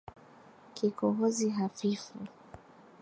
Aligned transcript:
Kikohozi 0.75 1.47
hafifu 1.49 2.13